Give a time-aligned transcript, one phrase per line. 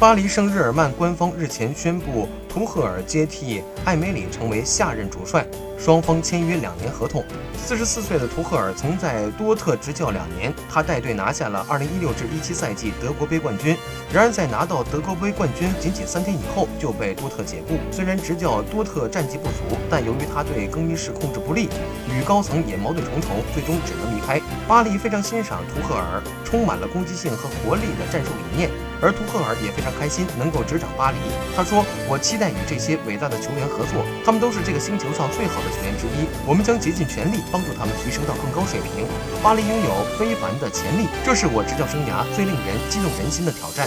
[0.00, 5.46] 巴黎圣日耳曼官方日前宣布，图赫尔接替艾梅里成为下任主帅，
[5.82, 7.24] 双方签约两年合同。
[7.56, 13.76] 四十四岁的图赫尔曾在多特执教两年，他带队拿下了二零一六至一七赛季德国杯冠军。
[14.12, 17.78] 然而，在拿到德国杯冠军仅仅三天以后，就被多特解雇。
[17.90, 21.68] 虽然执教多特战绩不俗，但由于他对更衣室控制不力，
[22.12, 24.40] 与高层也矛盾重重，最终只能离开。
[24.66, 28.68] 巴黎非常欣赏图赫尔充满了攻击性和活力的战术理念，
[29.00, 31.16] 而图赫尔也非常开心能够执掌巴黎。
[31.54, 39.06] 他说：“我期待与这些伟大的球员合作，他们都是这个星球上最好的球员之一，我们将竭尽全力帮。”帮助他们提升到更高水平。
[39.42, 43.86] 巴黎拥有非凡的潜力，这是我执教生涯最令人激动人心的挑战。